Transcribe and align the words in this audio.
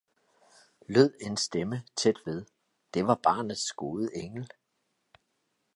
lød 0.87 1.13
en 1.21 1.37
stemme 1.37 1.83
tæt 1.95 2.17
ved, 2.25 2.45
det 2.93 3.07
var 3.07 3.15
barnets 3.23 3.71
gode 3.71 4.15
engel. 4.15 4.49